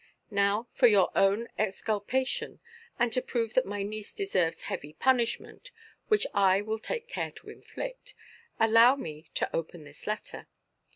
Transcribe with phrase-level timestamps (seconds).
[0.31, 2.59] Now for your own exculpation,
[2.97, 5.69] and to prove that my niece deserves heavy punishment
[6.07, 8.15] (which I will take care to inflict),
[8.59, 10.47] allow me to open this letter.